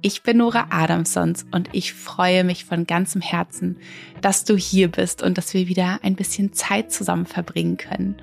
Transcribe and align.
Ich 0.00 0.22
bin 0.22 0.36
Nora 0.36 0.68
Adamsons 0.70 1.44
und 1.50 1.70
ich 1.72 1.92
freue 1.92 2.44
mich 2.44 2.64
von 2.64 2.86
ganzem 2.86 3.20
Herzen, 3.20 3.78
dass 4.20 4.44
du 4.44 4.56
hier 4.56 4.86
bist 4.86 5.24
und 5.24 5.36
dass 5.36 5.54
wir 5.54 5.66
wieder 5.66 5.98
ein 6.04 6.14
bisschen 6.14 6.52
Zeit 6.52 6.92
zusammen 6.92 7.26
verbringen 7.26 7.78
können. 7.78 8.14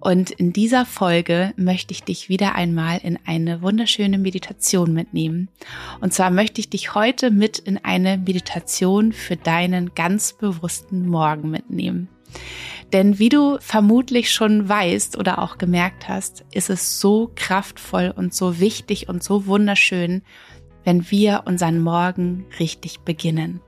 Und 0.00 0.30
in 0.32 0.52
dieser 0.52 0.84
Folge 0.84 1.54
möchte 1.56 1.92
ich 1.92 2.02
dich 2.02 2.28
wieder 2.28 2.54
einmal 2.54 2.98
in 3.02 3.18
eine 3.24 3.62
wunderschöne 3.62 4.18
Meditation 4.18 4.92
mitnehmen. 4.92 5.48
Und 6.02 6.12
zwar 6.12 6.30
möchte 6.30 6.60
ich 6.60 6.68
dich 6.68 6.94
heute 6.94 7.30
mit 7.30 7.58
in 7.58 7.82
eine 7.82 8.18
Meditation 8.18 9.14
für 9.14 9.36
deinen 9.36 9.94
ganz 9.94 10.34
bewussten 10.34 11.08
Morgen 11.08 11.50
mitnehmen. 11.50 12.08
Denn 12.92 13.18
wie 13.18 13.30
du 13.30 13.56
vermutlich 13.60 14.30
schon 14.30 14.68
weißt 14.68 15.16
oder 15.16 15.38
auch 15.38 15.56
gemerkt 15.56 16.06
hast, 16.06 16.44
ist 16.52 16.68
es 16.70 17.00
so 17.00 17.32
kraftvoll 17.34 18.12
und 18.14 18.34
so 18.34 18.60
wichtig 18.60 19.08
und 19.08 19.24
so 19.24 19.46
wunderschön, 19.46 20.22
wenn 20.84 21.10
wir 21.10 21.42
unseren 21.46 21.82
Morgen 21.82 22.46
richtig 22.58 23.00
beginnen. 23.00 23.60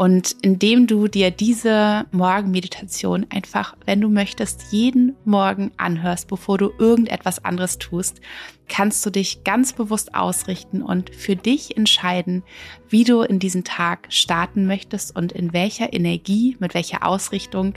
Und 0.00 0.34
indem 0.40 0.86
du 0.86 1.08
dir 1.08 1.30
diese 1.30 2.06
Morgenmeditation 2.10 3.26
einfach, 3.28 3.76
wenn 3.84 4.00
du 4.00 4.08
möchtest, 4.08 4.72
jeden 4.72 5.14
Morgen 5.26 5.72
anhörst, 5.76 6.26
bevor 6.26 6.56
du 6.56 6.72
irgendetwas 6.78 7.44
anderes 7.44 7.76
tust, 7.76 8.22
kannst 8.66 9.04
du 9.04 9.10
dich 9.10 9.44
ganz 9.44 9.74
bewusst 9.74 10.14
ausrichten 10.14 10.80
und 10.80 11.14
für 11.14 11.36
dich 11.36 11.76
entscheiden, 11.76 12.44
wie 12.88 13.04
du 13.04 13.20
in 13.20 13.40
diesen 13.40 13.62
Tag 13.62 14.06
starten 14.08 14.66
möchtest 14.66 15.14
und 15.14 15.32
in 15.32 15.52
welcher 15.52 15.92
Energie, 15.92 16.56
mit 16.60 16.72
welcher 16.72 17.06
Ausrichtung 17.06 17.74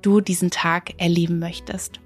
du 0.00 0.22
diesen 0.22 0.50
Tag 0.50 0.94
erleben 0.96 1.38
möchtest. 1.38 2.00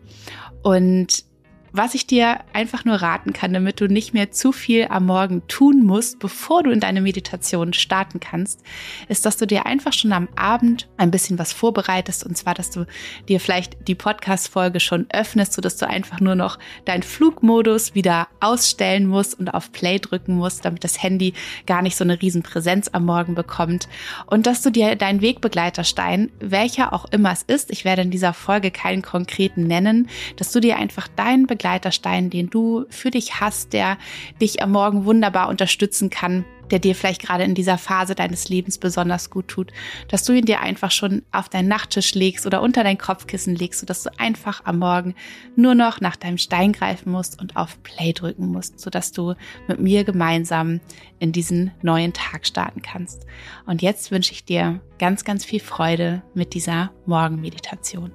Und 0.64 1.24
was 1.72 1.94
ich 1.94 2.06
dir 2.06 2.40
einfach 2.52 2.84
nur 2.84 2.96
raten 2.96 3.32
kann, 3.32 3.52
damit 3.52 3.80
du 3.80 3.86
nicht 3.86 4.12
mehr 4.12 4.30
zu 4.30 4.52
viel 4.52 4.86
am 4.90 5.06
Morgen 5.06 5.46
tun 5.48 5.84
musst, 5.84 6.18
bevor 6.18 6.62
du 6.62 6.70
in 6.70 6.80
deine 6.80 7.00
Meditation 7.00 7.72
starten 7.72 8.20
kannst, 8.20 8.60
ist, 9.08 9.24
dass 9.24 9.38
du 9.38 9.46
dir 9.46 9.64
einfach 9.64 9.92
schon 9.92 10.12
am 10.12 10.28
Abend 10.36 10.88
ein 10.98 11.10
bisschen 11.10 11.38
was 11.38 11.52
vorbereitest. 11.52 12.24
Und 12.24 12.36
zwar, 12.36 12.54
dass 12.54 12.70
du 12.70 12.86
dir 13.28 13.40
vielleicht 13.40 13.88
die 13.88 13.94
Podcast-Folge 13.94 14.80
schon 14.80 15.06
öffnest, 15.10 15.54
sodass 15.54 15.78
du 15.78 15.88
einfach 15.88 16.20
nur 16.20 16.34
noch 16.34 16.58
deinen 16.84 17.02
Flugmodus 17.02 17.94
wieder 17.94 18.28
ausstellen 18.40 19.06
musst 19.06 19.38
und 19.38 19.48
auf 19.48 19.72
Play 19.72 19.98
drücken 19.98 20.36
musst, 20.36 20.64
damit 20.66 20.84
das 20.84 21.02
Handy 21.02 21.32
gar 21.66 21.80
nicht 21.80 21.96
so 21.96 22.04
eine 22.04 22.20
riesen 22.20 22.42
Präsenz 22.42 22.88
am 22.92 23.06
Morgen 23.06 23.34
bekommt. 23.34 23.88
Und 24.26 24.46
dass 24.46 24.60
du 24.60 24.70
dir 24.70 24.94
deinen 24.96 25.22
Wegbegleiterstein, 25.22 26.30
welcher 26.38 26.92
auch 26.92 27.06
immer 27.06 27.32
es 27.32 27.42
ist, 27.42 27.70
ich 27.70 27.86
werde 27.86 28.02
in 28.02 28.10
dieser 28.10 28.34
Folge 28.34 28.70
keinen 28.70 29.00
konkreten 29.00 29.66
nennen, 29.66 30.08
dass 30.36 30.52
du 30.52 30.60
dir 30.60 30.76
einfach 30.76 31.08
deinen 31.08 31.46
Begleiterstein, 31.62 32.28
den 32.28 32.50
du 32.50 32.86
für 32.90 33.12
dich 33.12 33.40
hast, 33.40 33.72
der 33.72 33.96
dich 34.40 34.60
am 34.60 34.72
Morgen 34.72 35.04
wunderbar 35.04 35.48
unterstützen 35.48 36.10
kann, 36.10 36.44
der 36.72 36.80
dir 36.80 36.96
vielleicht 36.96 37.22
gerade 37.22 37.44
in 37.44 37.54
dieser 37.54 37.78
Phase 37.78 38.16
deines 38.16 38.48
Lebens 38.48 38.78
besonders 38.78 39.30
gut 39.30 39.46
tut, 39.46 39.72
dass 40.08 40.24
du 40.24 40.32
ihn 40.32 40.44
dir 40.44 40.58
einfach 40.58 40.90
schon 40.90 41.22
auf 41.30 41.48
deinen 41.48 41.68
Nachttisch 41.68 42.14
legst 42.14 42.46
oder 42.46 42.62
unter 42.62 42.82
dein 42.82 42.98
Kopfkissen 42.98 43.54
legst, 43.54 43.78
sodass 43.78 44.02
du 44.02 44.10
einfach 44.18 44.62
am 44.64 44.80
Morgen 44.80 45.14
nur 45.54 45.76
noch 45.76 46.00
nach 46.00 46.16
deinem 46.16 46.38
Stein 46.38 46.72
greifen 46.72 47.12
musst 47.12 47.40
und 47.40 47.56
auf 47.56 47.80
Play 47.84 48.12
drücken 48.12 48.46
musst, 48.46 48.80
sodass 48.80 49.12
du 49.12 49.34
mit 49.68 49.78
mir 49.78 50.02
gemeinsam 50.02 50.80
in 51.20 51.30
diesen 51.30 51.70
neuen 51.82 52.12
Tag 52.12 52.44
starten 52.44 52.82
kannst. 52.82 53.24
Und 53.66 53.82
jetzt 53.82 54.10
wünsche 54.10 54.32
ich 54.32 54.44
dir 54.44 54.80
ganz, 54.98 55.22
ganz 55.22 55.44
viel 55.44 55.60
Freude 55.60 56.22
mit 56.34 56.54
dieser 56.54 56.90
Morgenmeditation. 57.06 58.10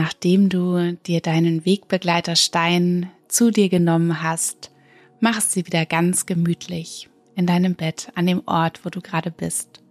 Nachdem 0.00 0.48
du 0.48 0.92
dir 1.08 1.20
deinen 1.20 1.66
Wegbegleiterstein 1.66 3.10
zu 3.26 3.50
dir 3.50 3.68
genommen 3.68 4.22
hast, 4.22 4.70
mach 5.18 5.40
sie 5.40 5.66
wieder 5.66 5.86
ganz 5.86 6.24
gemütlich 6.24 7.10
in 7.34 7.46
deinem 7.46 7.74
Bett 7.74 8.12
an 8.14 8.28
dem 8.28 8.42
Ort, 8.46 8.84
wo 8.84 8.90
du 8.90 9.00
gerade 9.00 9.32
bist. 9.32 9.82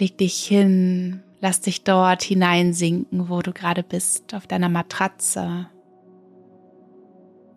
Leg 0.00 0.18
dich 0.18 0.44
hin, 0.44 1.22
lass 1.38 1.60
dich 1.60 1.84
dort 1.84 2.24
hineinsinken, 2.24 3.28
wo 3.28 3.40
du 3.40 3.52
gerade 3.52 3.84
bist, 3.84 4.34
auf 4.34 4.48
deiner 4.48 4.68
Matratze. 4.68 5.68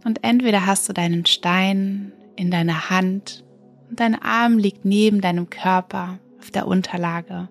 Und 0.05 0.23
entweder 0.23 0.67
hast 0.67 0.87
du 0.87 0.93
deinen 0.93 1.25
Stein 1.25 2.11
in 2.35 2.51
deiner 2.51 2.91
Hand 2.91 3.43
und 3.89 3.99
dein 3.99 4.13
Arm 4.21 4.59
liegt 4.59 4.85
neben 4.85 5.21
deinem 5.21 5.49
Körper 5.49 6.19
auf 6.39 6.51
der 6.51 6.67
Unterlage. 6.67 7.49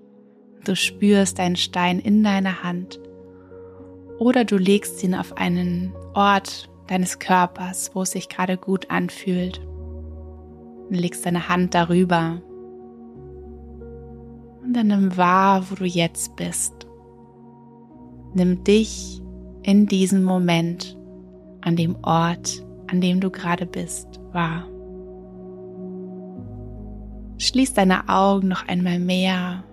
Du 0.65 0.77
spürst 0.77 1.41
deinen 1.41 1.57
Stein 1.57 1.99
in 1.99 2.23
deiner 2.23 2.63
Hand 2.63 3.01
oder 4.21 4.45
du 4.45 4.59
legst 4.59 5.03
ihn 5.03 5.15
auf 5.15 5.39
einen 5.39 5.95
Ort 6.13 6.71
deines 6.89 7.19
Körpers, 7.19 7.93
wo 7.95 8.03
es 8.03 8.11
sich 8.11 8.29
gerade 8.29 8.59
gut 8.59 8.91
anfühlt. 8.91 9.61
Und 10.89 10.95
legst 10.95 11.25
deine 11.25 11.49
Hand 11.49 11.75
darüber. 11.75 12.43
Und 14.63 14.75
dann 14.75 14.89
nimm 14.89 15.17
wahr, 15.17 15.65
wo 15.71 15.75
du 15.75 15.87
jetzt 15.87 16.37
bist. 16.37 16.87
Nimm 18.35 18.63
dich 18.63 19.23
in 19.63 19.87
diesem 19.87 20.23
Moment 20.23 20.99
an 21.63 21.77
dem 21.77 21.97
Ort, 22.03 22.63
an 22.89 23.01
dem 23.01 23.21
du 23.21 23.31
gerade 23.31 23.65
bist, 23.65 24.21
wahr. 24.33 24.67
Schließ 27.39 27.73
deine 27.73 28.11
Augen 28.11 28.49
noch 28.49 28.69
einmal 28.69 28.99
mehr. 28.99 29.65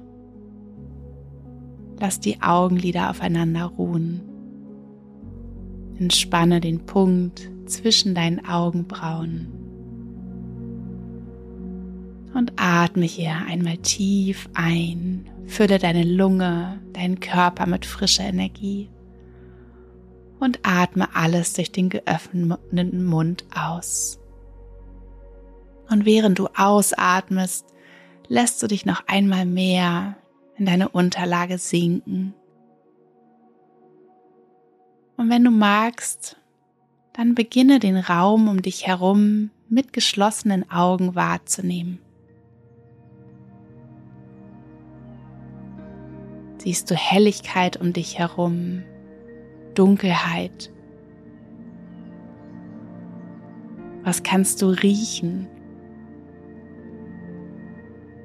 Lass 1.99 2.21
die 2.21 2.41
Augenlider 2.41 3.09
aufeinander 3.09 3.65
ruhen. 3.65 4.26
Entspanne 5.99 6.61
den 6.61 6.85
Punkt 6.85 7.49
zwischen 7.65 8.13
deinen 8.15 8.45
Augenbrauen. 8.45 9.51
Und 12.33 12.53
atme 12.55 13.05
hier 13.05 13.35
einmal 13.47 13.77
tief 13.77 14.47
ein. 14.53 15.27
Fülle 15.47 15.79
deine 15.79 16.03
Lunge, 16.03 16.79
deinen 16.93 17.19
Körper 17.19 17.65
mit 17.65 17.85
frischer 17.85 18.25
Energie. 18.25 18.89
Und 20.39 20.59
atme 20.61 21.15
alles 21.15 21.53
durch 21.53 21.71
den 21.71 21.89
geöffneten 21.89 23.05
Mund 23.05 23.45
aus. 23.55 24.19
Und 25.89 26.05
während 26.05 26.37
du 26.37 26.47
ausatmest, 26.55 27.65
lässt 28.27 28.61
du 28.61 28.67
dich 28.67 28.85
noch 28.85 29.07
einmal 29.07 29.45
mehr 29.45 30.17
in 30.57 30.65
deine 30.65 30.89
Unterlage 30.89 31.57
sinken 31.57 32.35
und 35.17 35.29
wenn 35.29 35.43
du 35.43 35.51
magst, 35.51 36.37
dann 37.13 37.33
beginne 37.33 37.79
den 37.79 37.97
Raum 37.97 38.47
um 38.47 38.61
dich 38.61 38.85
herum 38.85 39.49
mit 39.67 39.91
geschlossenen 39.91 40.69
Augen 40.69 41.15
wahrzunehmen. 41.15 41.99
Siehst 46.59 46.89
du 46.91 46.95
Helligkeit 46.95 47.77
um 47.77 47.93
dich 47.93 48.19
herum, 48.19 48.83
Dunkelheit? 49.73 50.71
Was 54.03 54.23
kannst 54.23 54.61
du 54.61 54.67
riechen? 54.67 55.47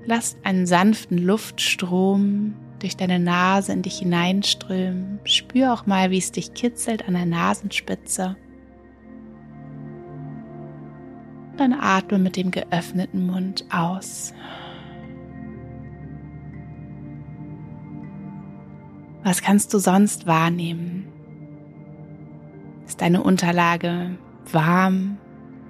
Lass 0.04 0.36
einen 0.42 0.66
sanften 0.66 1.18
Luftstrom 1.18 2.54
durch 2.82 2.96
deine 2.96 3.20
Nase 3.20 3.72
in 3.72 3.82
dich 3.82 3.98
hineinströmen. 3.98 5.20
Spür 5.24 5.72
auch 5.72 5.86
mal, 5.86 6.10
wie 6.10 6.18
es 6.18 6.32
dich 6.32 6.52
kitzelt 6.52 7.06
an 7.06 7.14
der 7.14 7.26
Nasenspitze. 7.26 8.36
Dann 11.56 11.72
atme 11.72 12.18
mit 12.18 12.36
dem 12.36 12.50
geöffneten 12.50 13.26
Mund 13.26 13.64
aus. 13.72 14.34
Was 19.22 19.42
kannst 19.42 19.72
du 19.72 19.78
sonst 19.78 20.26
wahrnehmen? 20.26 21.06
Ist 22.86 23.00
deine 23.00 23.22
Unterlage 23.22 24.18
warm, 24.50 25.18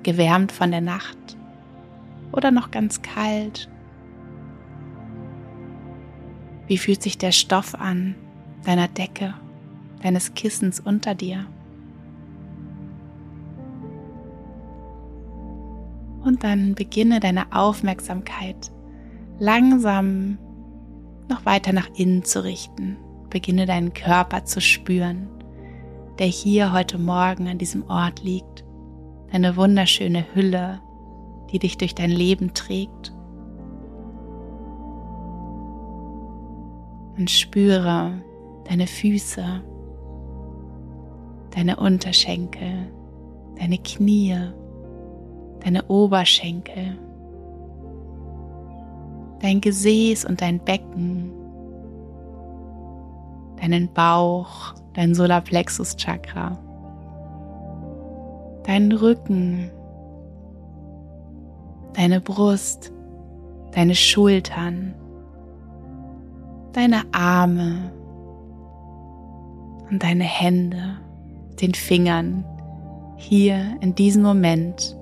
gewärmt 0.02 0.50
von 0.50 0.70
der 0.70 0.80
Nacht 0.80 1.36
oder 2.32 2.50
noch 2.50 2.70
ganz 2.70 3.02
kalt 3.02 3.68
wie 6.66 6.78
fühlt 6.78 7.02
sich 7.02 7.18
der 7.18 7.32
Stoff 7.32 7.74
an, 7.74 8.14
deiner 8.64 8.88
Decke, 8.88 9.34
deines 10.02 10.34
Kissens 10.34 10.80
unter 10.80 11.14
dir? 11.14 11.46
Und 16.24 16.44
dann 16.44 16.74
beginne 16.74 17.18
deine 17.20 17.52
Aufmerksamkeit 17.52 18.70
langsam 19.38 20.38
noch 21.28 21.44
weiter 21.44 21.72
nach 21.72 21.88
innen 21.94 22.24
zu 22.24 22.44
richten. 22.44 22.96
Beginne 23.30 23.66
deinen 23.66 23.92
Körper 23.92 24.44
zu 24.44 24.60
spüren, 24.60 25.26
der 26.18 26.26
hier 26.26 26.72
heute 26.72 26.98
Morgen 26.98 27.48
an 27.48 27.58
diesem 27.58 27.88
Ort 27.88 28.22
liegt. 28.22 28.64
Deine 29.32 29.56
wunderschöne 29.56 30.26
Hülle, 30.34 30.80
die 31.50 31.58
dich 31.58 31.78
durch 31.78 31.94
dein 31.94 32.10
Leben 32.10 32.54
trägt. 32.54 33.11
Und 37.16 37.30
spüre 37.30 38.22
deine 38.68 38.86
Füße, 38.86 39.44
deine 41.54 41.76
Unterschenkel, 41.76 42.90
deine 43.58 43.78
Knie, 43.78 44.36
deine 45.60 45.84
Oberschenkel, 45.88 46.98
dein 49.40 49.60
Gesäß 49.60 50.24
und 50.24 50.40
dein 50.40 50.58
Becken, 50.58 51.32
deinen 53.60 53.92
Bauch, 53.92 54.74
dein 54.94 55.14
Solarplexus 55.14 55.96
Chakra, 55.96 56.58
deinen 58.64 58.92
Rücken, 58.92 59.70
deine 61.94 62.20
Brust, 62.20 62.92
deine 63.72 63.94
Schultern, 63.94 64.94
deine 66.72 67.02
Arme 67.12 67.92
und 69.90 70.02
deine 70.02 70.24
Hände, 70.24 70.98
den 71.60 71.74
Fingern 71.74 72.44
hier 73.16 73.76
in 73.80 73.94
diesem 73.94 74.22
Moment 74.22 74.96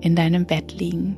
in 0.00 0.16
deinem 0.16 0.46
Bett 0.46 0.72
liegen. 0.78 1.16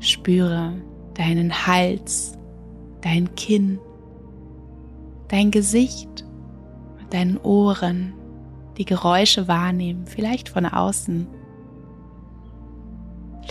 Spüre 0.00 0.74
deinen 1.14 1.66
Hals, 1.66 2.38
dein 3.02 3.34
Kinn, 3.34 3.78
dein 5.28 5.50
Gesicht, 5.50 6.24
mit 6.98 7.12
deinen 7.12 7.38
Ohren, 7.38 8.14
die 8.78 8.84
Geräusche 8.84 9.48
wahrnehmen, 9.48 10.06
vielleicht 10.06 10.48
von 10.48 10.66
außen. 10.66 11.28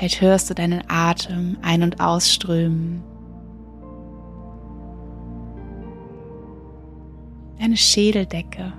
Vielleicht 0.02 0.22
hörst 0.22 0.50
du 0.50 0.56
deinen 0.56 0.82
Atem 0.88 1.58
ein- 1.62 1.84
und 1.84 2.02
ausströmen. 2.02 3.04
Deine 7.60 7.78
Schädeldecke 7.78 8.74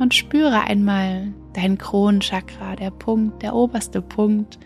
und 0.00 0.12
spüre 0.12 0.62
einmal 0.62 1.32
dein 1.52 1.78
Kronenchakra, 1.78 2.74
der 2.74 2.90
Punkt, 2.90 3.44
der 3.44 3.54
oberste 3.54 4.02
Punkt 4.02 4.58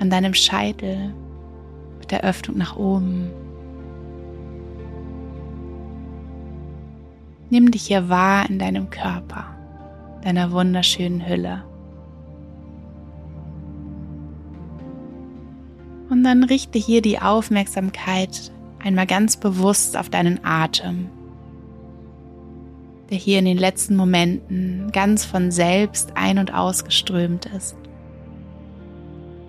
an 0.00 0.10
deinem 0.10 0.34
Scheitel 0.34 1.14
mit 2.00 2.10
der 2.10 2.24
Öffnung 2.24 2.58
nach 2.58 2.76
oben. 2.76 3.30
Nimm 7.50 7.70
dich 7.70 7.86
hier 7.86 8.08
wahr 8.08 8.50
in 8.50 8.58
deinem 8.58 8.90
Körper, 8.90 9.44
deiner 10.24 10.50
wunderschönen 10.50 11.24
Hülle. 11.24 11.67
Und 16.10 16.24
dann 16.24 16.44
richte 16.44 16.78
hier 16.78 17.02
die 17.02 17.18
Aufmerksamkeit 17.18 18.52
einmal 18.82 19.06
ganz 19.06 19.36
bewusst 19.36 19.96
auf 19.96 20.08
deinen 20.08 20.44
Atem 20.44 21.10
der 23.10 23.18
hier 23.18 23.38
in 23.38 23.46
den 23.46 23.58
letzten 23.58 23.96
Momenten 23.96 24.90
ganz 24.92 25.24
von 25.24 25.50
selbst 25.50 26.12
ein- 26.16 26.38
und 26.38 26.52
ausgeströmt 26.52 27.46
ist, 27.46 27.76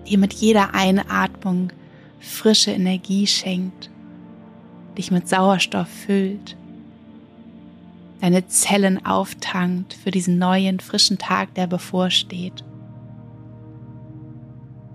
dir 0.08 0.18
mit 0.18 0.32
jeder 0.32 0.74
Einatmung 0.74 1.70
frische 2.20 2.70
Energie 2.70 3.26
schenkt, 3.26 3.90
dich 4.96 5.10
mit 5.10 5.28
Sauerstoff 5.28 5.88
füllt, 5.88 6.56
deine 8.20 8.46
Zellen 8.48 9.04
auftankt 9.04 9.94
für 9.94 10.10
diesen 10.10 10.38
neuen, 10.38 10.80
frischen 10.80 11.18
Tag, 11.18 11.54
der 11.54 11.66
bevorsteht. 11.66 12.64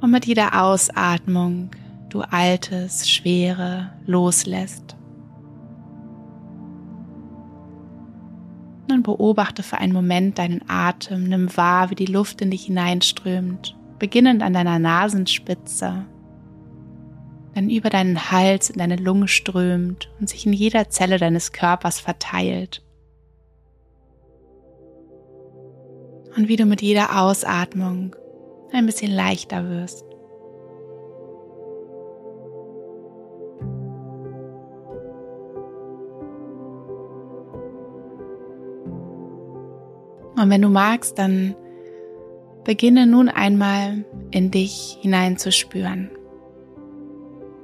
Und 0.01 0.11
mit 0.11 0.25
jeder 0.25 0.61
Ausatmung 0.61 1.71
du 2.09 2.21
Altes, 2.21 3.09
Schwere 3.09 3.91
loslässt 4.05 4.95
Nun 8.87 9.01
beobachte 9.01 9.63
für 9.63 9.79
einen 9.79 9.93
Moment 9.93 10.37
deinen 10.37 10.61
Atem, 10.67 11.23
nimm 11.23 11.55
wahr, 11.57 11.89
wie 11.89 11.95
die 11.95 12.05
Luft 12.05 12.41
in 12.41 12.51
dich 12.51 12.65
hineinströmt, 12.65 13.75
beginnend 13.97 14.43
an 14.43 14.53
deiner 14.53 14.77
Nasenspitze, 14.77 16.05
dann 17.55 17.69
über 17.69 17.89
deinen 17.89 18.31
Hals 18.31 18.69
in 18.69 18.77
deine 18.77 18.97
Lunge 18.97 19.27
strömt 19.27 20.11
und 20.19 20.29
sich 20.29 20.45
in 20.45 20.53
jeder 20.53 20.89
Zelle 20.89 21.17
deines 21.17 21.51
Körpers 21.51 21.99
verteilt. 21.99 22.83
Und 26.37 26.47
wie 26.47 26.57
du 26.57 26.65
mit 26.65 26.81
jeder 26.81 27.21
Ausatmung 27.21 28.15
ein 28.75 28.85
bisschen 28.85 29.11
leichter 29.11 29.69
wirst. 29.69 30.05
Und 40.37 40.49
wenn 40.49 40.61
du 40.61 40.69
magst, 40.69 41.17
dann 41.17 41.55
beginne 42.65 43.07
nun 43.07 43.29
einmal 43.29 44.03
in 44.31 44.51
dich 44.51 44.97
hineinzuspüren. 45.01 46.11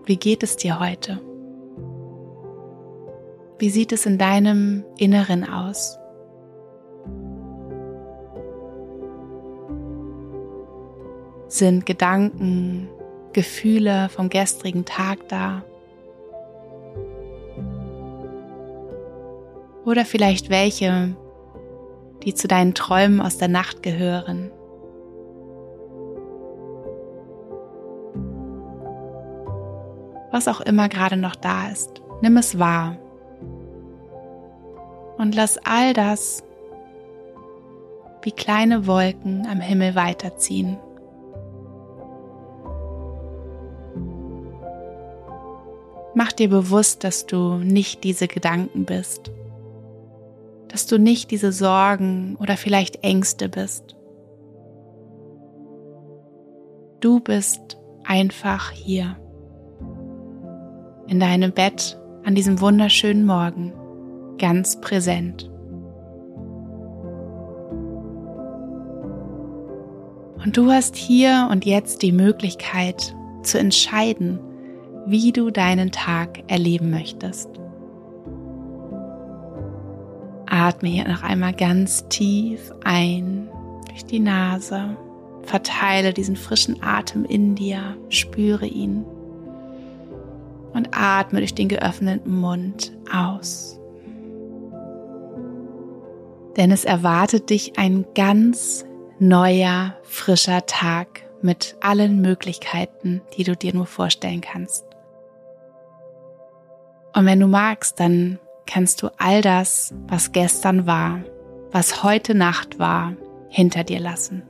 Wie 0.05 0.17
geht 0.17 0.41
es 0.43 0.55
dir 0.55 0.79
heute? 0.79 1.19
Wie 3.59 3.69
sieht 3.69 3.91
es 3.91 4.05
in 4.05 4.17
deinem 4.17 4.83
Inneren 4.97 5.47
aus? 5.47 6.00
Sind 11.51 11.85
Gedanken, 11.85 12.87
Gefühle 13.33 14.07
vom 14.07 14.29
gestrigen 14.29 14.85
Tag 14.85 15.27
da? 15.27 15.65
Oder 19.83 20.05
vielleicht 20.05 20.49
welche, 20.49 21.13
die 22.23 22.33
zu 22.33 22.47
deinen 22.47 22.73
Träumen 22.73 23.19
aus 23.19 23.37
der 23.37 23.49
Nacht 23.49 23.83
gehören. 23.83 24.49
Was 30.31 30.47
auch 30.47 30.61
immer 30.61 30.87
gerade 30.87 31.17
noch 31.17 31.35
da 31.35 31.67
ist, 31.67 32.01
nimm 32.21 32.37
es 32.37 32.59
wahr 32.59 32.95
und 35.17 35.35
lass 35.35 35.57
all 35.65 35.91
das 35.91 36.45
wie 38.21 38.31
kleine 38.31 38.87
Wolken 38.87 39.45
am 39.51 39.59
Himmel 39.59 39.95
weiterziehen. 39.95 40.77
Mach 46.21 46.31
dir 46.31 46.49
bewusst, 46.49 47.03
dass 47.03 47.25
du 47.25 47.55
nicht 47.55 48.03
diese 48.03 48.27
Gedanken 48.27 48.85
bist 48.85 49.31
dass 50.71 50.87
du 50.87 50.97
nicht 50.97 51.31
diese 51.31 51.51
Sorgen 51.51 52.37
oder 52.39 52.55
vielleicht 52.55 53.03
Ängste 53.03 53.49
bist. 53.49 53.95
Du 57.01 57.19
bist 57.19 57.77
einfach 58.05 58.71
hier 58.71 59.17
in 61.07 61.19
deinem 61.19 61.51
Bett 61.51 61.99
an 62.23 62.35
diesem 62.35 62.61
wunderschönen 62.61 63.25
Morgen 63.25 63.73
ganz 64.37 64.79
präsent. 64.79 65.49
Und 70.43 70.55
du 70.55 70.71
hast 70.71 70.95
hier 70.95 71.49
und 71.51 71.65
jetzt 71.65 72.01
die 72.01 72.13
Möglichkeit 72.13 73.13
zu 73.43 73.59
entscheiden, 73.59 74.39
wie 75.05 75.31
du 75.31 75.49
deinen 75.49 75.91
Tag 75.91 76.43
erleben 76.47 76.91
möchtest. 76.91 77.49
Atme 80.45 80.89
hier 80.89 81.07
noch 81.07 81.23
einmal 81.23 81.53
ganz 81.53 82.07
tief 82.09 82.71
ein 82.83 83.49
durch 83.89 84.05
die 84.05 84.19
Nase. 84.19 84.97
Verteile 85.43 86.13
diesen 86.13 86.35
frischen 86.35 86.83
Atem 86.83 87.25
in 87.25 87.55
dir, 87.55 87.95
spüre 88.09 88.65
ihn 88.65 89.05
und 90.73 90.89
atme 90.91 91.39
durch 91.39 91.55
den 91.55 91.67
geöffneten 91.67 92.39
Mund 92.39 92.91
aus. 93.11 93.79
Denn 96.57 96.71
es 96.71 96.85
erwartet 96.85 97.49
dich 97.49 97.77
ein 97.79 98.05
ganz 98.13 98.85
neuer, 99.19 99.95
frischer 100.03 100.65
Tag 100.65 101.23
mit 101.41 101.75
allen 101.81 102.21
Möglichkeiten, 102.21 103.21
die 103.37 103.43
du 103.43 103.55
dir 103.55 103.73
nur 103.73 103.85
vorstellen 103.85 104.41
kannst. 104.41 104.90
Und 107.13 107.25
wenn 107.25 107.39
du 107.39 107.47
magst, 107.47 107.99
dann 107.99 108.39
kannst 108.65 109.01
du 109.01 109.09
all 109.17 109.41
das, 109.41 109.93
was 110.07 110.31
gestern 110.31 110.85
war, 110.85 111.19
was 111.71 112.03
heute 112.03 112.35
Nacht 112.35 112.79
war, 112.79 113.13
hinter 113.49 113.83
dir 113.83 113.99
lassen. 113.99 114.43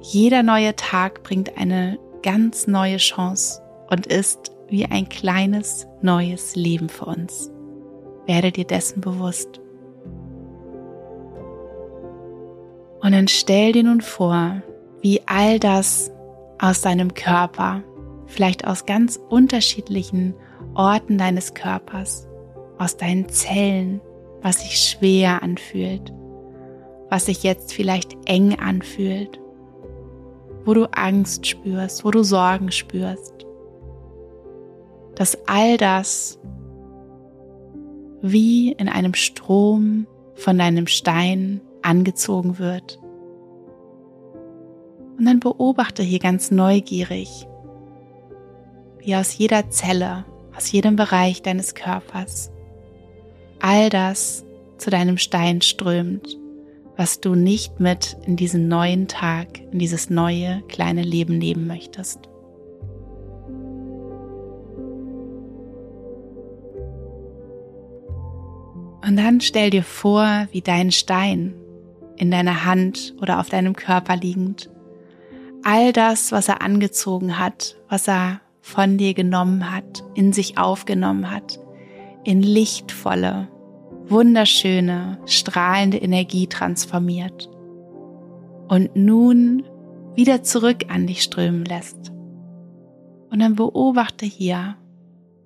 Jeder 0.00 0.42
neue 0.42 0.74
Tag 0.76 1.22
bringt 1.22 1.58
eine 1.58 1.98
ganz 2.22 2.66
neue 2.66 2.96
Chance 2.96 3.62
und 3.90 4.06
ist 4.06 4.52
wie 4.68 4.86
ein 4.86 5.08
kleines 5.08 5.86
neues 6.00 6.56
Leben 6.56 6.88
für 6.88 7.04
uns. 7.06 7.50
Werde 8.26 8.50
dir 8.50 8.64
dessen 8.64 9.00
bewusst. 9.00 9.60
Und 13.00 13.12
dann 13.12 13.28
stell 13.28 13.72
dir 13.72 13.82
nun 13.82 14.00
vor, 14.00 14.62
wie 15.02 15.20
all 15.26 15.58
das 15.58 16.10
aus 16.58 16.80
deinem 16.80 17.12
Körper, 17.12 17.82
vielleicht 18.26 18.66
aus 18.66 18.86
ganz 18.86 19.20
unterschiedlichen 19.28 20.34
Orten 20.74 21.18
deines 21.18 21.54
Körpers, 21.54 22.28
aus 22.78 22.96
deinen 22.96 23.28
Zellen, 23.28 24.00
was 24.42 24.60
sich 24.60 24.78
schwer 24.78 25.42
anfühlt, 25.42 26.12
was 27.08 27.26
sich 27.26 27.42
jetzt 27.42 27.72
vielleicht 27.72 28.16
eng 28.26 28.58
anfühlt, 28.58 29.40
wo 30.64 30.74
du 30.74 30.86
Angst 30.92 31.46
spürst, 31.46 32.04
wo 32.04 32.10
du 32.10 32.22
Sorgen 32.22 32.70
spürst, 32.70 33.46
dass 35.14 35.38
all 35.46 35.76
das 35.76 36.38
wie 38.20 38.72
in 38.72 38.88
einem 38.88 39.14
Strom 39.14 40.06
von 40.34 40.58
deinem 40.58 40.86
Stein 40.86 41.60
angezogen 41.82 42.58
wird. 42.58 42.98
Und 45.18 45.26
dann 45.26 45.40
beobachte 45.40 46.02
hier 46.02 46.18
ganz 46.18 46.50
neugierig, 46.50 47.46
wie 48.98 49.14
aus 49.14 49.36
jeder 49.36 49.70
Zelle, 49.70 50.24
aus 50.56 50.70
jedem 50.72 50.96
Bereich 50.96 51.42
deines 51.42 51.74
Körpers 51.74 52.50
all 53.64 53.88
das 53.88 54.44
zu 54.76 54.90
deinem 54.90 55.16
Stein 55.16 55.62
strömt, 55.62 56.38
was 56.96 57.20
du 57.20 57.34
nicht 57.34 57.80
mit 57.80 58.16
in 58.26 58.36
diesen 58.36 58.68
neuen 58.68 59.08
Tag, 59.08 59.60
in 59.72 59.78
dieses 59.78 60.10
neue 60.10 60.62
kleine 60.68 61.02
Leben 61.02 61.38
nehmen 61.38 61.66
möchtest. 61.66 62.28
Und 69.06 69.16
dann 69.16 69.40
stell 69.40 69.70
dir 69.70 69.82
vor, 69.82 70.46
wie 70.52 70.60
dein 70.60 70.92
Stein 70.92 71.54
in 72.16 72.30
deiner 72.30 72.66
Hand 72.66 73.14
oder 73.20 73.40
auf 73.40 73.48
deinem 73.48 73.74
Körper 73.74 74.16
liegend, 74.16 74.70
all 75.62 75.92
das, 75.92 76.32
was 76.32 76.48
er 76.48 76.60
angezogen 76.60 77.38
hat, 77.38 77.76
was 77.88 78.08
er 78.08 78.40
von 78.64 78.96
dir 78.96 79.12
genommen 79.12 79.70
hat, 79.70 80.02
in 80.14 80.32
sich 80.32 80.56
aufgenommen 80.56 81.30
hat, 81.30 81.60
in 82.24 82.42
lichtvolle, 82.42 83.48
wunderschöne, 84.08 85.18
strahlende 85.26 85.98
Energie 85.98 86.46
transformiert 86.46 87.50
und 88.68 88.96
nun 88.96 89.64
wieder 90.14 90.42
zurück 90.42 90.86
an 90.88 91.06
dich 91.06 91.22
strömen 91.22 91.66
lässt. 91.66 92.10
Und 93.30 93.40
dann 93.40 93.54
beobachte 93.54 94.24
hier, 94.24 94.76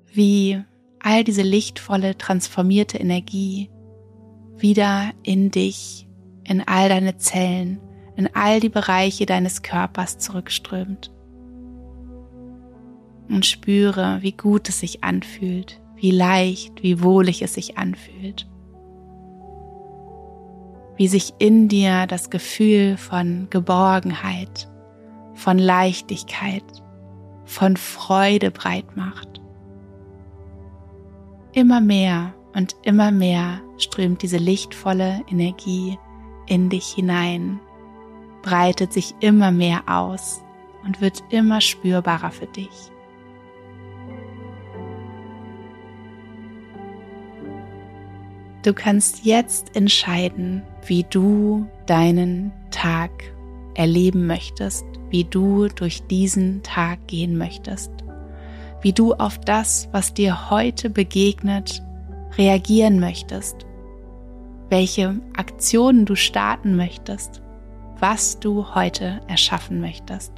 wie 0.07 0.63
all 1.01 1.25
diese 1.25 1.43
lichtvolle, 1.43 2.17
transformierte 2.17 2.99
Energie 2.99 3.69
wieder 4.57 5.11
in 5.25 5.51
dich 5.51 6.07
in 6.45 6.63
all 6.67 6.89
deine 6.89 7.17
Zellen, 7.17 7.81
in 8.15 8.33
all 8.33 8.61
die 8.61 8.69
Bereiche 8.69 9.27
deines 9.27 9.63
Körpers 9.63 10.19
zurückströmt. 10.19 11.13
Und 13.29 13.45
spüre, 13.45 14.19
wie 14.23 14.33
gut 14.33 14.69
es 14.69 14.81
sich 14.81 15.05
anfühlt, 15.05 15.81
wie 15.97 16.11
leicht, 16.11 16.83
wie 16.83 17.03
wohlig 17.03 17.43
es 17.43 17.55
sich 17.55 17.77
anfühlt. 17.77 18.49
Wie 20.97 21.09
sich 21.09 21.35
in 21.39 21.69
dir 21.69 22.07
das 22.07 22.31
Gefühl 22.31 22.97
von 22.97 23.49
Geborgenheit, 23.51 24.69
von 25.35 25.59
Leichtigkeit, 25.59 26.65
von 27.45 27.77
Freude 27.77 28.51
breit 28.51 28.97
macht. 28.97 29.41
Immer 31.53 31.81
mehr 31.81 32.35
und 32.55 32.77
immer 32.83 33.11
mehr 33.11 33.61
strömt 33.79 34.23
diese 34.23 34.39
lichtvolle 34.39 35.23
Energie 35.31 35.99
in 36.47 36.69
dich 36.69 36.89
hinein, 36.89 37.61
breitet 38.43 38.93
sich 38.93 39.15
immer 39.21 39.51
mehr 39.51 39.83
aus 39.87 40.43
und 40.85 41.01
wird 41.01 41.23
immer 41.31 41.61
spürbarer 41.61 42.31
für 42.31 42.47
dich. 42.47 42.91
Du 48.63 48.75
kannst 48.75 49.25
jetzt 49.25 49.77
entscheiden, 49.77 50.63
wie 50.87 51.05
du 51.05 51.67
deinen 51.87 52.53
Tag 52.71 53.11
erleben 53.75 54.27
möchtest, 54.27 54.85
wie 55.11 55.25
du 55.25 55.69
durch 55.69 56.03
diesen 56.07 56.63
Tag 56.63 57.07
gehen 57.07 57.39
möchtest, 57.39 57.93
wie 58.83 58.93
du 58.93 59.15
auf 59.15 59.39
das, 59.39 59.89
was 59.93 60.13
dir 60.13 60.51
heute 60.51 60.91
begegnet, 60.91 61.83
reagieren 62.37 63.01
möchtest 63.01 63.69
welche 64.69 65.21
Aktionen 65.37 66.05
du 66.05 66.15
starten 66.15 66.77
möchtest, 66.77 67.43
was 67.99 68.39
du 68.39 68.75
heute 68.75 69.21
erschaffen 69.27 69.81
möchtest. 69.81 70.33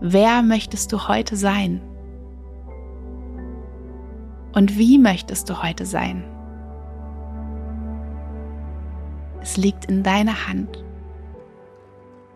Wer 0.00 0.42
möchtest 0.42 0.92
du 0.92 1.08
heute 1.08 1.36
sein? 1.36 1.80
Und 4.58 4.76
wie 4.76 4.98
möchtest 4.98 5.48
du 5.48 5.62
heute 5.62 5.86
sein? 5.86 6.24
Es 9.40 9.56
liegt 9.56 9.84
in 9.84 10.02
deiner 10.02 10.48
Hand. 10.48 10.82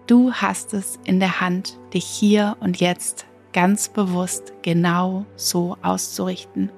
Du 0.06 0.32
hast 0.32 0.72
es 0.72 1.00
in 1.02 1.18
der 1.18 1.40
Hand, 1.40 1.80
dich 1.92 2.04
hier 2.04 2.56
und 2.60 2.78
jetzt 2.78 3.26
ganz 3.52 3.88
bewusst 3.88 4.52
genau 4.62 5.26
so 5.34 5.76
auszurichten. 5.82 6.70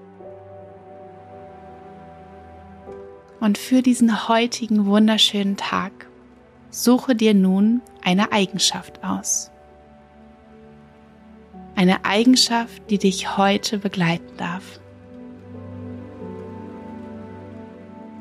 Und 3.38 3.58
für 3.58 3.82
diesen 3.82 4.26
heutigen 4.26 4.86
wunderschönen 4.86 5.58
Tag 5.58 6.08
suche 6.70 7.14
dir 7.14 7.34
nun 7.34 7.82
eine 8.02 8.32
Eigenschaft 8.32 9.04
aus. 9.04 9.50
Eine 11.76 12.06
Eigenschaft, 12.06 12.88
die 12.88 12.96
dich 12.96 13.36
heute 13.36 13.76
begleiten 13.76 14.38
darf. 14.38 14.80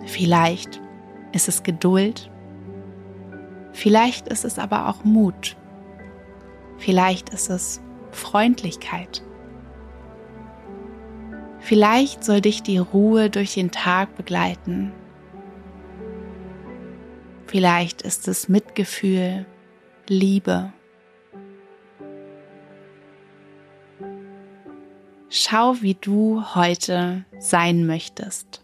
Vielleicht 0.05 0.81
ist 1.31 1.47
es 1.47 1.63
Geduld, 1.63 2.29
vielleicht 3.71 4.27
ist 4.27 4.45
es 4.45 4.59
aber 4.59 4.89
auch 4.89 5.03
Mut, 5.03 5.55
vielleicht 6.77 7.29
ist 7.29 7.49
es 7.49 7.81
Freundlichkeit. 8.11 9.23
Vielleicht 11.59 12.23
soll 12.23 12.41
dich 12.41 12.61
die 12.61 12.77
Ruhe 12.77 13.29
durch 13.29 13.53
den 13.53 13.71
Tag 13.71 14.15
begleiten 14.15 14.91
Vielleicht 17.53 18.01
ist 18.01 18.27
es 18.27 18.49
Mitgefühl, 18.49 19.45
Liebe. 20.07 20.73
Schau, 25.29 25.75
wie 25.81 25.93
du 25.93 26.43
heute 26.55 27.25
sein 27.37 27.85
möchtest. 27.85 28.62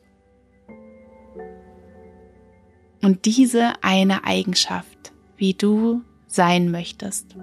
Und 3.09 3.25
diese 3.25 3.73
eine 3.81 4.23
Eigenschaft, 4.23 5.13
wie 5.35 5.55
du 5.55 6.03
sein 6.27 6.69
möchtest, 6.69 7.35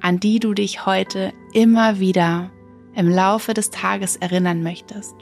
an 0.00 0.20
die 0.20 0.40
du 0.40 0.54
dich 0.54 0.86
heute 0.86 1.34
immer 1.52 1.98
wieder 2.00 2.50
im 2.94 3.06
Laufe 3.06 3.52
des 3.52 3.68
Tages 3.68 4.16
erinnern 4.16 4.62
möchtest. 4.62 5.14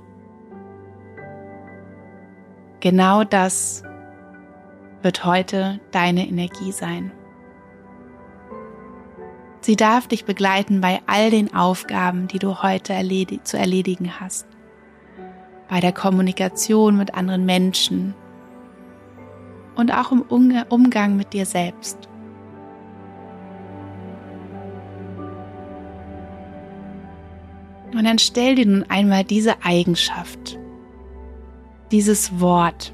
Genau 2.78 3.24
das 3.24 3.82
wird 5.02 5.24
heute 5.24 5.80
deine 5.90 6.28
Energie 6.28 6.70
sein. 6.70 7.10
Sie 9.60 9.74
darf 9.74 10.06
dich 10.06 10.24
begleiten 10.24 10.80
bei 10.80 11.00
all 11.06 11.30
den 11.32 11.52
Aufgaben, 11.52 12.28
die 12.28 12.38
du 12.38 12.62
heute 12.62 12.92
erledi 12.92 13.42
zu 13.42 13.58
erledigen 13.58 14.20
hast. 14.20 14.46
Bei 15.68 15.80
der 15.80 15.92
Kommunikation 15.92 16.96
mit 16.96 17.14
anderen 17.14 17.44
Menschen 17.44 18.14
und 19.78 19.92
auch 19.92 20.10
im 20.10 20.22
Umgang 20.22 21.16
mit 21.16 21.32
dir 21.32 21.46
selbst. 21.46 22.08
Und 27.94 28.04
dann 28.04 28.18
stell 28.18 28.56
dir 28.56 28.66
nun 28.66 28.84
einmal 28.88 29.22
diese 29.22 29.62
Eigenschaft, 29.62 30.58
dieses 31.92 32.40
Wort 32.40 32.92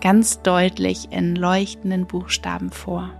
ganz 0.00 0.42
deutlich 0.42 1.10
in 1.12 1.36
leuchtenden 1.36 2.06
Buchstaben 2.06 2.70
vor. 2.72 3.10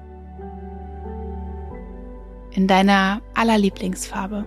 In 2.51 2.67
deiner 2.67 3.23
allerlieblingsfarbe. 3.35 4.45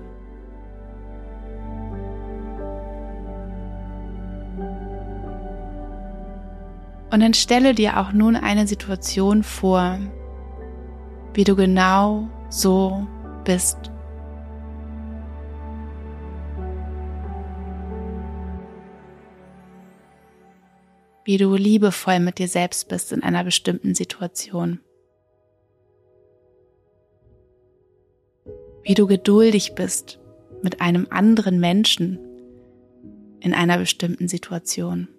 Und 7.12 7.20
dann 7.20 7.34
stelle 7.34 7.75
dir 7.75 8.00
auch 8.00 8.13
nun 8.13 8.38
eine 8.38 8.65
Situation 8.68 9.44
vor, 9.44 10.00
wie 11.34 11.44
du 11.44 11.58
genau 11.58 12.30
so 12.50 13.06
bist. 13.44 13.91
Wie 21.25 21.38
du 21.38 21.53
liebevoll 21.56 22.22
mit 22.22 22.39
dir 22.39 22.48
selbst 22.48 22.88
bist 22.88 23.12
in 23.12 23.24
einer 23.24 23.44
bestimmten 23.44 23.94
Situation. 23.94 24.80
Wie 28.84 28.94
du 28.94 29.06
geduldig 29.06 29.75
bist 29.75 30.18
mit 30.63 30.80
einem 30.80 31.08
anderen 31.10 31.60
Menschen 31.60 32.20
in 33.41 33.53
einer 33.53 33.77
bestimmten 33.77 34.30
Situation. 34.30 35.10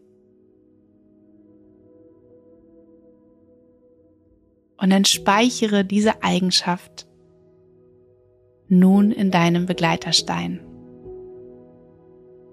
Und 4.83 4.91
dann 4.91 5.05
speichere 5.05 5.85
diese 5.85 6.25
Eigenschaft 6.25 7.07
nun 8.67 9.13
in 9.13 9.31
deinem 9.31 9.67
Begleiterstein. 9.67 10.59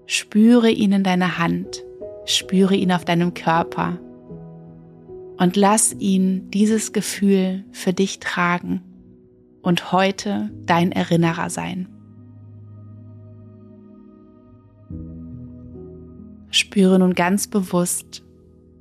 Spüre 0.06 0.70
ihn 0.70 0.92
in 0.92 1.02
deiner 1.02 1.38
Hand, 1.38 1.84
spüre 2.26 2.76
ihn 2.76 2.92
auf 2.92 3.04
deinem 3.04 3.34
Körper 3.34 3.98
und 5.38 5.56
lass 5.56 5.92
ihn 5.98 6.48
dieses 6.52 6.92
Gefühl 6.92 7.64
für 7.72 7.92
dich 7.92 8.20
tragen 8.20 8.82
und 9.62 9.90
heute 9.90 10.52
dein 10.66 10.92
Erinnerer 10.92 11.50
sein. 11.50 11.88
Spüre 16.52 17.00
nun 17.00 17.14
ganz 17.14 17.48
bewusst, 17.48 18.22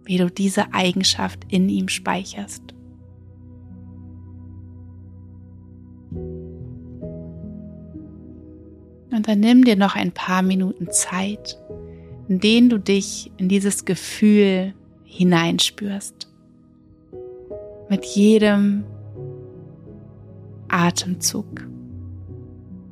wie 0.06 0.18
du 0.18 0.30
diese 0.30 0.72
Eigenschaft 0.72 1.46
in 1.50 1.68
ihm 1.68 1.88
speicherst. 1.88 2.76
Und 9.12 9.28
dann 9.28 9.40
nimm 9.40 9.64
dir 9.66 9.76
noch 9.76 9.96
ein 9.96 10.12
paar 10.12 10.42
Minuten 10.42 10.92
Zeit, 10.92 11.60
in 12.28 12.40
denen 12.40 12.70
du 12.70 12.78
dich 12.78 13.32
in 13.38 13.50
dieses 13.50 13.86
Gefühl 13.86 14.74
hineinspürst. 15.04 16.28
Mit 17.90 18.06
jedem 18.06 18.84
Atemzug 20.68 21.68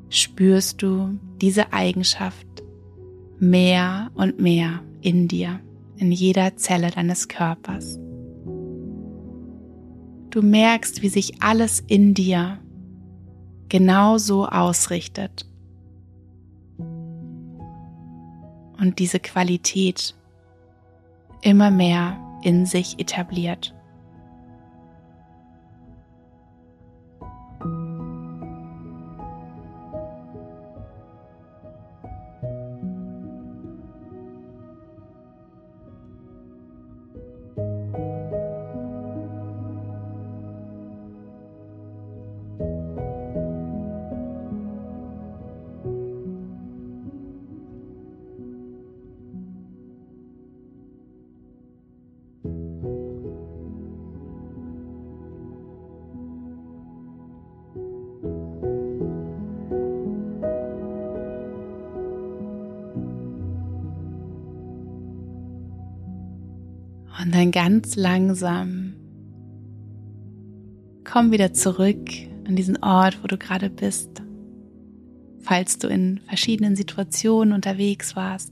spürst 0.09 0.81
du 0.81 1.19
diese 1.39 1.71
Eigenschaft 1.71 2.47
mehr 3.39 4.09
und 4.15 4.39
mehr 4.39 4.81
in 5.01 5.27
dir, 5.27 5.59
in 5.97 6.11
jeder 6.11 6.55
Zelle 6.57 6.89
deines 6.89 7.27
Körpers. 7.27 7.99
Du 10.31 10.41
merkst, 10.41 11.03
wie 11.03 11.09
sich 11.09 11.43
alles 11.43 11.83
in 11.87 12.15
dir 12.15 12.59
genauso 13.69 14.47
ausrichtet 14.47 15.45
und 18.79 18.99
diese 18.99 19.19
Qualität 19.19 20.15
immer 21.41 21.71
mehr 21.71 22.17
in 22.43 22.65
sich 22.65 22.99
etabliert. 22.99 23.73
Dann 67.37 67.51
ganz 67.51 67.95
langsam 67.95 68.93
komm 71.07 71.31
wieder 71.31 71.53
zurück 71.53 72.09
an 72.45 72.55
diesen 72.55 72.83
Ort, 72.83 73.23
wo 73.23 73.27
du 73.27 73.37
gerade 73.37 73.69
bist. 73.69 74.21
Falls 75.39 75.79
du 75.79 75.87
in 75.87 76.19
verschiedenen 76.27 76.75
Situationen 76.75 77.53
unterwegs 77.53 78.15
warst, 78.15 78.51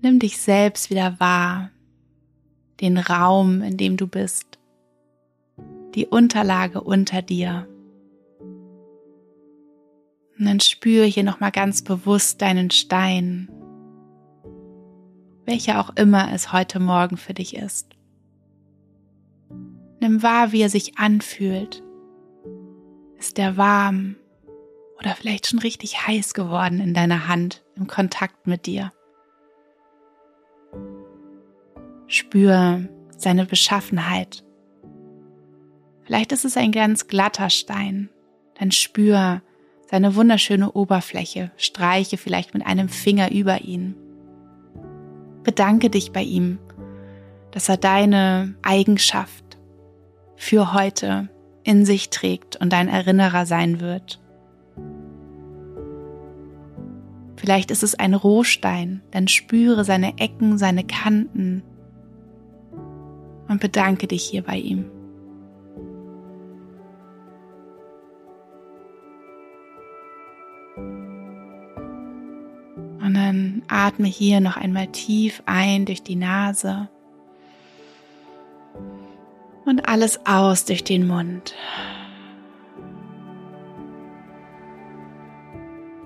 nimm 0.00 0.18
dich 0.20 0.38
selbst 0.38 0.88
wieder 0.88 1.18
wahr, 1.18 1.70
den 2.80 2.96
Raum, 2.96 3.60
in 3.62 3.76
dem 3.76 3.96
du 3.96 4.06
bist, 4.06 4.58
die 5.94 6.06
Unterlage 6.06 6.80
unter 6.80 7.20
dir. 7.20 7.66
Und 10.38 10.46
dann 10.46 10.60
spüre 10.60 11.04
hier 11.04 11.24
nochmal 11.24 11.50
ganz 11.50 11.82
bewusst 11.82 12.40
deinen 12.40 12.70
Stein, 12.70 13.50
welcher 15.50 15.80
auch 15.80 15.90
immer 15.96 16.32
es 16.32 16.52
heute 16.52 16.78
Morgen 16.78 17.16
für 17.16 17.34
dich 17.34 17.56
ist. 17.56 17.88
Nimm 19.98 20.22
wahr, 20.22 20.52
wie 20.52 20.62
er 20.62 20.70
sich 20.70 20.96
anfühlt. 20.96 21.82
Ist 23.18 23.36
er 23.36 23.56
warm 23.56 24.14
oder 25.00 25.10
vielleicht 25.16 25.48
schon 25.48 25.58
richtig 25.58 26.06
heiß 26.06 26.34
geworden 26.34 26.80
in 26.80 26.94
deiner 26.94 27.26
Hand 27.26 27.64
im 27.74 27.88
Kontakt 27.88 28.46
mit 28.46 28.66
dir? 28.66 28.92
Spür 32.06 32.88
seine 33.16 33.44
Beschaffenheit. 33.44 34.44
Vielleicht 36.04 36.30
ist 36.30 36.44
es 36.44 36.56
ein 36.56 36.70
ganz 36.70 37.08
glatter 37.08 37.50
Stein. 37.50 38.08
Dann 38.56 38.70
spür 38.70 39.42
seine 39.90 40.14
wunderschöne 40.14 40.70
Oberfläche. 40.70 41.50
Streiche 41.56 42.18
vielleicht 42.18 42.54
mit 42.54 42.64
einem 42.64 42.88
Finger 42.88 43.32
über 43.32 43.62
ihn. 43.62 43.96
Bedanke 45.42 45.90
dich 45.90 46.12
bei 46.12 46.22
ihm, 46.22 46.58
dass 47.50 47.68
er 47.68 47.76
deine 47.76 48.54
Eigenschaft 48.62 49.58
für 50.36 50.72
heute 50.72 51.28
in 51.64 51.84
sich 51.84 52.10
trägt 52.10 52.56
und 52.56 52.72
dein 52.72 52.88
Erinnerer 52.88 53.46
sein 53.46 53.80
wird. 53.80 54.20
Vielleicht 57.36 57.70
ist 57.70 57.82
es 57.82 57.94
ein 57.94 58.14
Rohstein, 58.14 59.02
dann 59.12 59.28
spüre 59.28 59.84
seine 59.84 60.18
Ecken, 60.18 60.58
seine 60.58 60.84
Kanten 60.84 61.62
und 63.48 63.60
bedanke 63.60 64.06
dich 64.06 64.24
hier 64.24 64.42
bei 64.42 64.56
ihm. 64.56 64.90
Atme 73.70 74.08
hier 74.08 74.40
noch 74.40 74.56
einmal 74.56 74.88
tief 74.88 75.42
ein 75.46 75.84
durch 75.86 76.02
die 76.02 76.16
Nase 76.16 76.88
und 79.64 79.88
alles 79.88 80.26
aus 80.26 80.64
durch 80.64 80.84
den 80.84 81.06
Mund. 81.06 81.54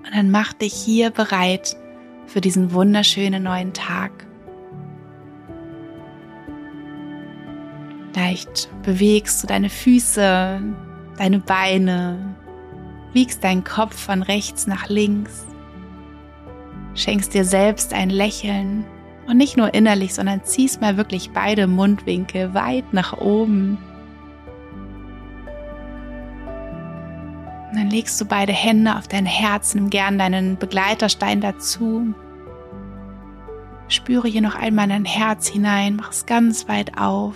Und 0.05 0.15
dann 0.15 0.29
mach 0.29 0.53
dich 0.53 0.73
hier 0.73 1.09
bereit 1.09 1.75
für 2.27 2.41
diesen 2.41 2.73
wunderschönen 2.73 3.43
neuen 3.43 3.73
Tag. 3.73 4.11
Vielleicht 8.13 8.69
bewegst 8.83 9.43
du 9.43 9.47
deine 9.47 9.69
Füße, 9.69 10.61
deine 11.17 11.39
Beine, 11.39 12.35
wiegst 13.13 13.43
deinen 13.43 13.63
Kopf 13.63 13.97
von 13.97 14.21
rechts 14.21 14.67
nach 14.67 14.87
links 14.87 15.45
schenkst 16.95 17.33
dir 17.33 17.45
selbst 17.45 17.93
ein 17.93 18.09
Lächeln 18.09 18.85
und 19.27 19.37
nicht 19.37 19.57
nur 19.57 19.73
innerlich, 19.73 20.13
sondern 20.13 20.43
ziehst 20.43 20.81
mal 20.81 20.97
wirklich 20.97 21.31
beide 21.31 21.67
Mundwinkel 21.67 22.53
weit 22.53 22.93
nach 22.93 23.17
oben. 23.17 23.77
Und 27.69 27.77
dann 27.77 27.89
legst 27.89 28.19
du 28.21 28.25
beide 28.25 28.53
Hände 28.53 28.95
auf 28.95 29.07
dein 29.07 29.25
Herz, 29.25 29.75
nimm 29.75 29.89
gern 29.89 30.17
deinen 30.17 30.57
Begleiterstein 30.57 31.41
dazu. 31.41 32.13
Spüre 33.87 34.27
hier 34.27 34.41
noch 34.41 34.55
einmal 34.55 34.87
dein 34.87 35.05
Herz 35.05 35.47
hinein, 35.47 35.97
mach 35.97 36.11
es 36.11 36.25
ganz 36.25 36.67
weit 36.67 36.97
auf. 36.97 37.35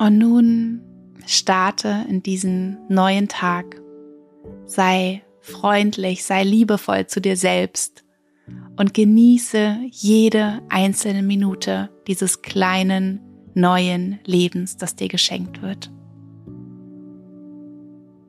Und 0.00 0.16
nun 0.16 0.80
starte 1.26 2.06
in 2.08 2.22
diesen 2.22 2.78
neuen 2.88 3.28
Tag. 3.28 3.82
Sei 4.64 5.22
freundlich, 5.42 6.24
sei 6.24 6.42
liebevoll 6.42 7.06
zu 7.06 7.20
dir 7.20 7.36
selbst 7.36 8.02
und 8.78 8.94
genieße 8.94 9.76
jede 9.90 10.62
einzelne 10.70 11.22
Minute 11.22 11.90
dieses 12.06 12.40
kleinen, 12.40 13.20
neuen 13.52 14.20
Lebens, 14.24 14.78
das 14.78 14.96
dir 14.96 15.08
geschenkt 15.08 15.60
wird. 15.60 15.92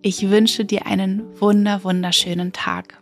Ich 0.01 0.29
wünsche 0.29 0.65
dir 0.65 0.87
einen 0.87 1.23
wunder, 1.39 1.85
wunderschönen 1.85 2.51
Tag. 2.51 3.01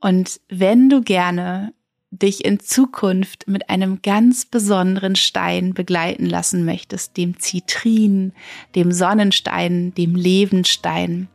Und 0.00 0.40
wenn 0.48 0.88
du 0.88 1.00
gerne 1.00 1.74
dich 2.18 2.44
in 2.44 2.60
Zukunft 2.60 3.48
mit 3.48 3.70
einem 3.70 4.00
ganz 4.02 4.44
besonderen 4.44 5.16
Stein 5.16 5.74
begleiten 5.74 6.26
lassen 6.26 6.64
möchtest, 6.64 7.16
dem 7.16 7.38
Zitrin, 7.38 8.32
dem 8.74 8.92
Sonnenstein, 8.92 9.94
dem 9.94 10.14
Lebenstein, 10.14 11.28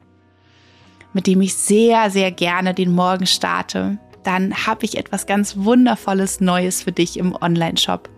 mit 1.14 1.28
dem 1.28 1.42
ich 1.42 1.54
sehr, 1.56 2.10
sehr 2.10 2.32
gerne 2.32 2.74
den 2.74 2.92
Morgen 2.92 3.26
starte, 3.26 3.98
dann 4.24 4.54
habe 4.68 4.86
ich 4.86 4.98
etwas 4.98 5.26
ganz 5.26 5.58
Wundervolles 5.58 6.40
Neues 6.42 6.84
für 6.84 6.92
dich 6.92 7.18
im 7.18 7.36
Online-Shop. 7.36 8.10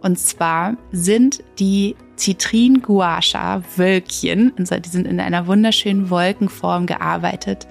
Und 0.00 0.18
zwar 0.18 0.76
sind 0.92 1.42
die 1.58 1.96
Zitrin 2.16 2.82
Guasha 2.82 3.62
Wölkchen, 3.76 4.52
die 4.56 4.88
sind 4.88 5.06
in 5.06 5.20
einer 5.20 5.46
wunderschönen 5.46 6.10
Wolkenform 6.10 6.86
gearbeitet, 6.86 7.68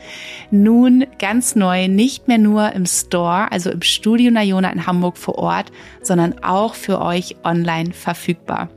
nun 0.52 1.06
ganz 1.20 1.56
neu 1.56 1.88
nicht 1.88 2.28
mehr 2.28 2.38
nur 2.38 2.72
im 2.72 2.86
Store, 2.86 3.52
also 3.52 3.70
im 3.70 3.82
Studio 3.82 4.32
Nayona 4.32 4.72
in 4.72 4.88
Hamburg 4.88 5.18
vor 5.18 5.38
Ort, 5.38 5.72
sondern 6.02 6.44
auch 6.44 6.76
für 6.76 7.02
euch 7.02 7.36
online 7.44 7.92
verfügbar. 7.92 8.70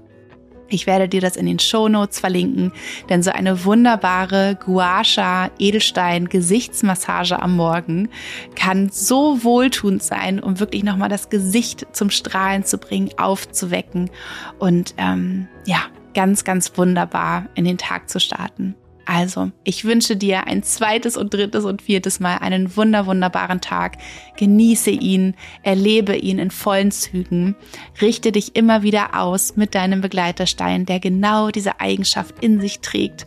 Ich 0.70 0.86
werde 0.86 1.08
dir 1.08 1.20
das 1.20 1.36
in 1.36 1.46
den 1.46 1.58
Show 1.58 1.88
Notes 1.88 2.20
verlinken, 2.20 2.72
denn 3.08 3.22
so 3.22 3.30
eine 3.30 3.64
wunderbare 3.64 4.56
Guasha 4.64 5.50
Edelstein 5.58 6.28
Gesichtsmassage 6.28 7.42
am 7.42 7.56
Morgen 7.56 8.08
kann 8.54 8.88
so 8.90 9.42
wohltuend 9.42 10.02
sein, 10.02 10.40
um 10.40 10.60
wirklich 10.60 10.84
nochmal 10.84 11.08
das 11.08 11.28
Gesicht 11.28 11.86
zum 11.92 12.10
Strahlen 12.10 12.64
zu 12.64 12.78
bringen, 12.78 13.10
aufzuwecken 13.18 14.10
und 14.58 14.94
ähm, 14.96 15.48
ja, 15.66 15.80
ganz, 16.14 16.44
ganz 16.44 16.76
wunderbar 16.78 17.46
in 17.54 17.64
den 17.64 17.78
Tag 17.78 18.08
zu 18.08 18.20
starten. 18.20 18.76
Also, 19.12 19.50
ich 19.64 19.84
wünsche 19.84 20.14
dir 20.14 20.46
ein 20.46 20.62
zweites 20.62 21.16
und 21.16 21.34
drittes 21.34 21.64
und 21.64 21.82
viertes 21.82 22.20
Mal 22.20 22.36
einen 22.36 22.76
wunder, 22.76 23.06
wunderbaren 23.06 23.60
Tag. 23.60 23.98
Genieße 24.36 24.90
ihn, 24.90 25.34
erlebe 25.64 26.14
ihn 26.14 26.38
in 26.38 26.52
vollen 26.52 26.92
Zügen. 26.92 27.56
Richte 28.00 28.30
dich 28.30 28.54
immer 28.54 28.84
wieder 28.84 29.20
aus 29.20 29.56
mit 29.56 29.74
deinem 29.74 30.00
Begleiterstein, 30.00 30.86
der 30.86 31.00
genau 31.00 31.50
diese 31.50 31.80
Eigenschaft 31.80 32.36
in 32.40 32.60
sich 32.60 32.78
trägt. 32.82 33.26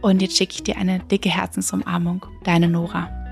Und 0.00 0.22
jetzt 0.22 0.36
schicke 0.36 0.54
ich 0.54 0.62
dir 0.62 0.76
eine 0.76 1.00
dicke 1.00 1.28
Herzensumarmung. 1.28 2.24
Deine 2.44 2.68
Nora. 2.68 3.25